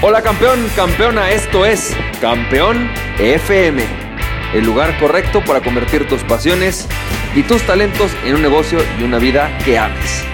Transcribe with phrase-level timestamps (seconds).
[0.00, 3.82] Hola campeón, campeona, esto es Campeón FM,
[4.54, 6.86] el lugar correcto para convertir tus pasiones
[7.34, 10.24] y tus talentos en un negocio y una vida que ames.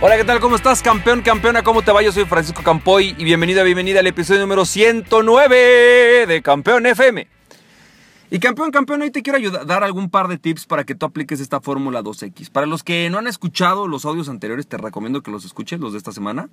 [0.00, 0.40] Hola, ¿qué tal?
[0.40, 1.62] ¿Cómo estás, campeón, campeona?
[1.62, 2.00] ¿Cómo te va?
[2.00, 7.28] Yo soy Francisco Campoy y bienvenida, bienvenida al episodio número 109 de Campeón FM.
[8.34, 11.04] Y campeón, campeón, hoy te quiero ayudar, dar algún par de tips para que tú
[11.04, 12.50] apliques esta fórmula 2X.
[12.50, 15.92] Para los que no han escuchado los audios anteriores, te recomiendo que los escuches, los
[15.92, 16.48] de esta semana,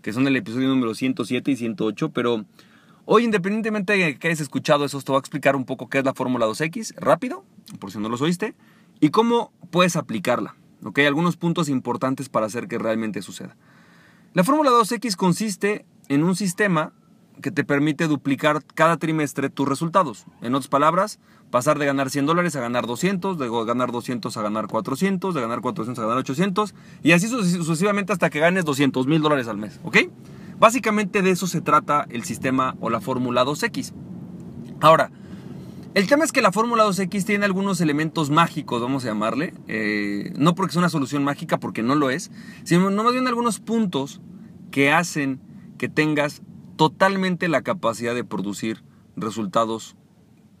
[0.00, 2.44] que son el episodio número 107 y 108, pero
[3.04, 6.04] hoy independientemente de que hayas escuchado eso, te voy a explicar un poco qué es
[6.04, 7.44] la fórmula 2X, rápido,
[7.80, 8.54] por si no los oíste,
[9.00, 10.54] y cómo puedes aplicarla.
[10.84, 11.00] ¿ok?
[11.00, 13.56] Algunos puntos importantes para hacer que realmente suceda.
[14.34, 16.92] La fórmula 2X consiste en un sistema
[17.42, 20.26] que te permite duplicar cada trimestre tus resultados.
[20.42, 21.18] En otras palabras,
[21.50, 25.40] pasar de ganar 100 dólares a ganar 200, de ganar 200 a ganar 400, de
[25.40, 29.58] ganar 400 a ganar 800, y así sucesivamente hasta que ganes 200 mil dólares al
[29.58, 29.98] mes, ¿ok?
[30.58, 33.92] Básicamente de eso se trata el sistema o la fórmula 2X.
[34.80, 35.10] Ahora,
[35.94, 40.32] el tema es que la fórmula 2X tiene algunos elementos mágicos, vamos a llamarle, eh,
[40.36, 42.30] no porque sea una solución mágica, porque no lo es,
[42.64, 44.20] sino más bien algunos puntos
[44.72, 45.40] que hacen
[45.78, 46.42] que tengas
[46.76, 48.82] totalmente la capacidad de producir
[49.16, 49.96] resultados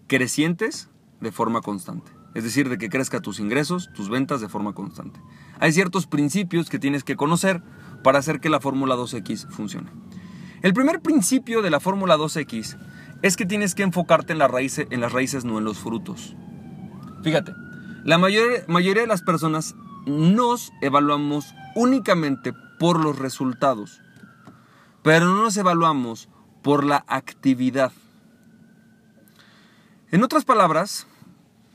[0.06, 2.10] crecientes de forma constante.
[2.34, 5.20] Es decir, de que crezca tus ingresos, tus ventas de forma constante.
[5.60, 7.62] Hay ciertos principios que tienes que conocer
[8.02, 9.90] para hacer que la fórmula 2X funcione.
[10.62, 12.76] El primer principio de la fórmula 2X
[13.22, 16.36] es que tienes que enfocarte en, en las raíces, no en los frutos.
[17.22, 17.52] Fíjate,
[18.04, 19.74] la mayoría de las personas
[20.06, 24.02] nos evaluamos únicamente por los resultados
[25.04, 26.30] pero no nos evaluamos
[26.62, 27.92] por la actividad.
[30.10, 31.06] En otras palabras,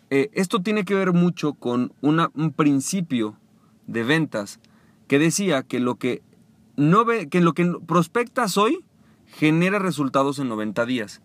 [0.09, 3.37] eh, esto tiene que ver mucho con un principio
[3.85, 4.59] de ventas
[5.07, 6.23] que decía que lo que,
[6.75, 8.83] no ve, que lo que prospectas hoy
[9.27, 11.21] genera resultados en 90 días.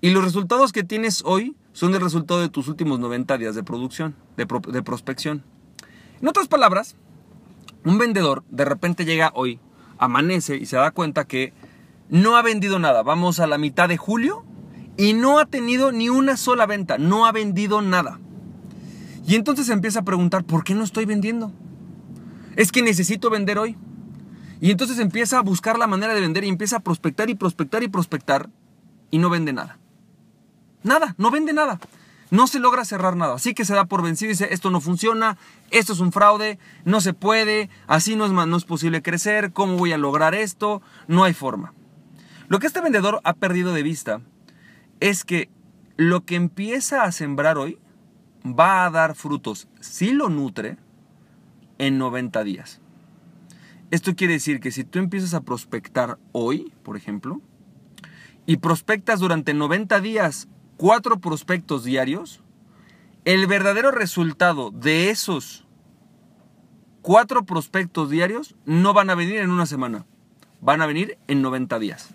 [0.00, 3.62] Y los resultados que tienes hoy son el resultado de tus últimos 90 días de
[3.62, 5.44] producción, de, de prospección.
[6.20, 6.96] En otras palabras,
[7.84, 9.60] un vendedor de repente llega hoy
[9.98, 11.52] amanece y se da cuenta que
[12.08, 13.02] no ha vendido nada.
[13.02, 14.44] Vamos a la mitad de julio
[14.96, 18.20] y no ha tenido ni una sola venta, no ha vendido nada.
[19.26, 21.52] Y entonces empieza a preguntar, ¿por qué no estoy vendiendo?
[22.56, 23.76] Es que necesito vender hoy.
[24.60, 27.82] Y entonces empieza a buscar la manera de vender y empieza a prospectar y prospectar
[27.82, 28.48] y prospectar
[29.10, 29.78] y no vende nada.
[30.82, 31.80] Nada, no vende nada
[32.34, 33.34] no se logra cerrar nada.
[33.34, 35.38] Así que se da por vencido y dice, esto no funciona,
[35.70, 39.76] esto es un fraude, no se puede, así no es, no es posible crecer, ¿cómo
[39.76, 40.82] voy a lograr esto?
[41.06, 41.74] No hay forma.
[42.48, 44.20] Lo que este vendedor ha perdido de vista
[44.98, 45.48] es que
[45.96, 47.78] lo que empieza a sembrar hoy
[48.44, 50.76] va a dar frutos, si lo nutre,
[51.78, 52.80] en 90 días.
[53.92, 57.40] Esto quiere decir que si tú empiezas a prospectar hoy, por ejemplo,
[58.44, 62.40] y prospectas durante 90 días cuatro prospectos diarios,
[63.24, 65.64] el verdadero resultado de esos
[67.02, 70.06] cuatro prospectos diarios no van a venir en una semana,
[70.60, 72.14] van a venir en 90 días.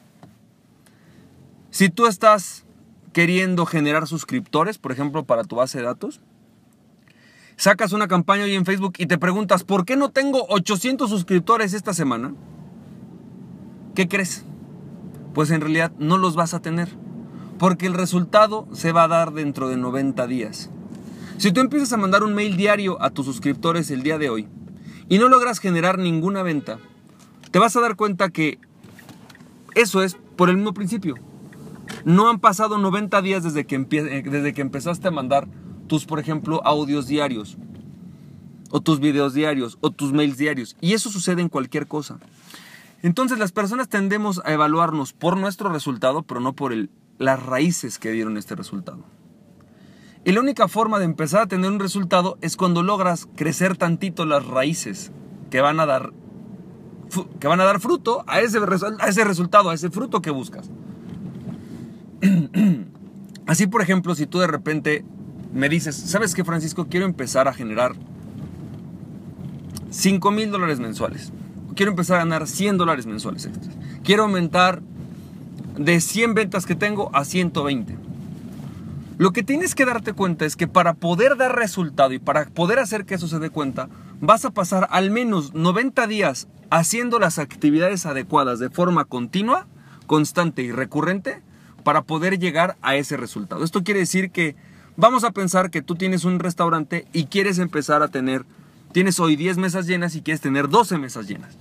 [1.69, 2.65] Si tú estás
[3.13, 6.21] queriendo generar suscriptores, por ejemplo, para tu base de datos,
[7.55, 11.73] sacas una campaña hoy en Facebook y te preguntas, ¿por qué no tengo 800 suscriptores
[11.73, 12.33] esta semana?
[13.93, 14.45] ¿Qué crees?
[15.33, 16.89] Pues en realidad no los vas a tener
[17.59, 20.69] porque el resultado se va a dar dentro de 90 días.
[21.37, 24.47] Si tú empiezas a mandar un mail diario a tus suscriptores el día de hoy
[25.09, 26.79] y no logras generar ninguna venta,
[27.51, 28.59] te vas a dar cuenta que
[29.75, 31.15] eso es por el mismo principio.
[32.05, 35.47] No han pasado 90 días desde que, eh, desde que empezaste a mandar
[35.87, 37.57] tus, por ejemplo, audios diarios,
[38.71, 40.77] o tus videos diarios, o tus mails diarios.
[40.79, 42.19] Y eso sucede en cualquier cosa.
[43.01, 47.99] Entonces las personas tendemos a evaluarnos por nuestro resultado, pero no por el las raíces
[47.99, 49.03] que dieron este resultado.
[50.25, 54.25] Y la única forma de empezar a tener un resultado es cuando logras crecer tantito
[54.25, 55.11] las raíces
[55.51, 56.11] que van a dar,
[57.39, 58.59] que van a dar fruto a ese,
[58.99, 60.69] a ese resultado, a ese fruto que buscas.
[63.45, 65.05] Así, por ejemplo, si tú de repente
[65.53, 66.87] me dices, ¿sabes qué, Francisco?
[66.89, 67.95] Quiero empezar a generar
[69.89, 71.31] 5 mil dólares mensuales.
[71.75, 73.49] Quiero empezar a ganar 100 dólares mensuales
[74.03, 74.81] Quiero aumentar
[75.79, 77.97] de 100 ventas que tengo a 120.
[79.17, 82.79] Lo que tienes que darte cuenta es que para poder dar resultado y para poder
[82.79, 83.87] hacer que eso se dé cuenta,
[84.19, 89.67] vas a pasar al menos 90 días haciendo las actividades adecuadas de forma continua,
[90.05, 91.41] constante y recurrente
[91.85, 93.63] para poder llegar a ese resultado.
[93.63, 94.55] Esto quiere decir que
[94.97, 98.45] vamos a pensar que tú tienes un restaurante y quieres empezar a tener,
[98.91, 101.57] tienes hoy 10 mesas llenas y quieres tener 12 mesas llenas.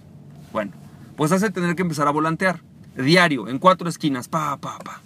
[0.53, 0.73] Bueno,
[1.17, 2.61] pues hace tener que empezar a volantear.
[3.05, 5.01] Diario, en cuatro esquinas, pa, pa, pa.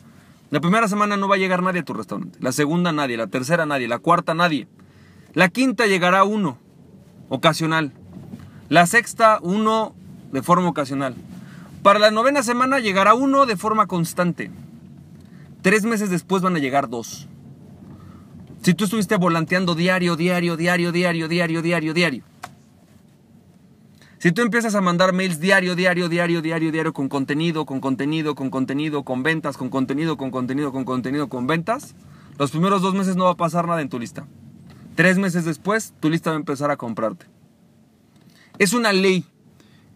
[0.50, 2.38] La primera semana no va a llegar nadie a tu restaurante.
[2.40, 4.66] La segunda nadie, la tercera nadie, la cuarta nadie.
[5.34, 6.58] La quinta llegará uno,
[7.28, 7.92] ocasional.
[8.70, 9.94] La sexta uno
[10.32, 11.14] de forma ocasional.
[11.82, 14.50] Para la novena semana llegará uno de forma constante.
[15.60, 17.28] Tres meses después van a llegar dos.
[18.62, 22.24] Si tú estuviste volanteando diario, diario, diario, diario, diario, diario, diario.
[24.22, 28.36] Si tú empiezas a mandar mails diario, diario, diario, diario, diario, con contenido, con contenido,
[28.36, 31.96] con contenido, con ventas, con contenido, con contenido, con contenido, con ventas,
[32.38, 34.28] los primeros dos meses no va a pasar nada en tu lista.
[34.94, 37.26] Tres meses después, tu lista va a empezar a comprarte.
[38.58, 39.24] Es una ley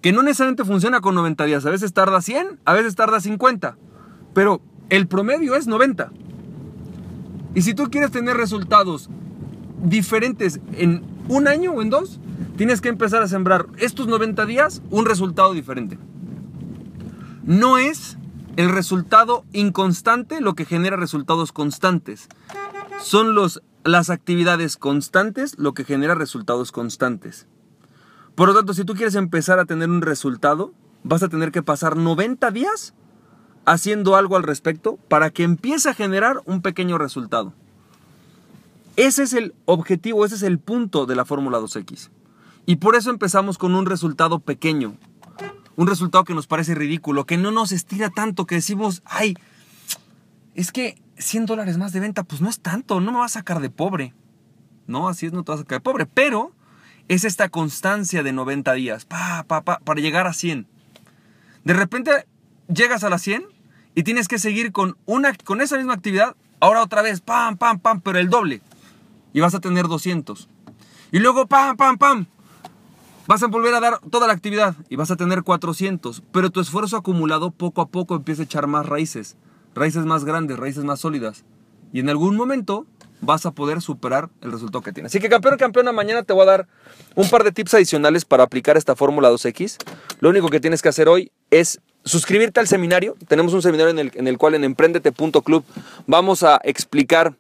[0.01, 1.65] que no necesariamente funciona con 90 días.
[1.65, 3.77] A veces tarda 100, a veces tarda 50.
[4.35, 6.11] Pero el promedio es 90.
[7.55, 9.09] Y si tú quieres tener resultados
[9.85, 12.19] diferentes en un año o en dos,
[12.57, 15.99] tienes que empezar a sembrar estos 90 días un resultado diferente.
[17.45, 18.17] No es
[18.57, 22.29] el resultado inconstante lo que genera resultados constantes.
[23.01, 27.47] Son los, las actividades constantes lo que genera resultados constantes.
[28.35, 30.73] Por lo tanto, si tú quieres empezar a tener un resultado,
[31.05, 32.95] vas a tener que pasar 90 días
[33.65, 37.53] haciendo algo al respecto para que empiece a generar un pequeño resultado.
[38.97, 42.11] Ese es el objetivo, ese es el punto de la Fórmula 2X.
[42.67, 44.97] Y por eso empezamos con un resultado pequeño.
[45.77, 49.35] Un resultado que nos parece ridículo, que no nos estira tanto, que decimos, ay,
[50.55, 53.31] es que 100 dólares más de venta, pues no es tanto, no me va a
[53.31, 54.15] sacar de pobre.
[54.87, 56.07] No, así es, no te va a sacar de pobre.
[56.07, 56.53] Pero
[57.09, 60.67] es esta constancia de 90 días, pa, pa, pa, para llegar a 100.
[61.65, 62.27] De repente
[62.69, 63.47] llegas a la 100
[63.95, 67.79] y tienes que seguir con, una, con esa misma actividad, ahora otra vez, pam, pam,
[67.79, 68.61] pam, pero el doble.
[69.33, 70.49] Y vas a tener 200.
[71.13, 72.27] Y luego, pam, pam, pam,
[73.27, 76.61] Vas a volver a dar toda la actividad y vas a tener 400, pero tu
[76.61, 79.37] esfuerzo acumulado poco a poco empieza a echar más raíces,
[79.75, 81.45] raíces más grandes, raíces más sólidas.
[81.93, 82.87] Y en algún momento
[83.21, 85.11] vas a poder superar el resultado que tienes.
[85.11, 86.69] Así que campeón, campeona, mañana te voy a dar
[87.17, 89.79] un par de tips adicionales para aplicar esta fórmula 2X.
[90.21, 93.17] Lo único que tienes que hacer hoy es suscribirte al seminario.
[93.27, 95.65] Tenemos un seminario en el, en el cual en emprendete.club
[96.07, 97.35] vamos a explicar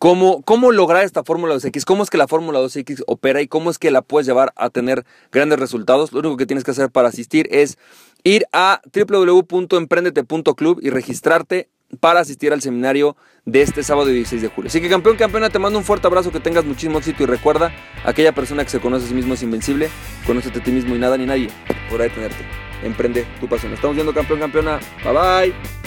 [0.00, 3.70] cómo, cómo lograr esta fórmula 2X, cómo es que la fórmula 2X opera y cómo
[3.70, 6.10] es que la puedes llevar a tener grandes resultados.
[6.12, 7.78] Lo único que tienes que hacer para asistir es
[8.24, 11.68] ir a www.emprendete.club y registrarte
[12.00, 14.68] para asistir al seminario de este sábado 16 de julio.
[14.68, 17.70] Así que campeón, campeona, te mando un fuerte abrazo, que tengas muchísimo éxito y recuerda,
[18.04, 19.90] aquella persona que se conoce a sí mismo es invencible,
[20.26, 21.50] conócete a ti mismo y nada ni nadie
[21.90, 22.42] podrá detenerte.
[22.82, 23.74] Emprende tu pasión.
[23.74, 24.80] Estamos viendo campeón, campeona.
[25.04, 25.79] Bye bye.